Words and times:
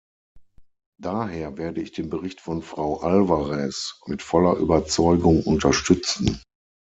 Daher 0.99 1.59
werde 1.59 1.79
ich 1.79 1.91
den 1.91 2.09
Bericht 2.09 2.41
von 2.41 2.63
Frau 2.63 3.01
Alvarez 3.01 3.99
mit 4.07 4.23
voller 4.23 4.55
Überzeugung 4.57 5.43
unterstützen. 5.43 6.41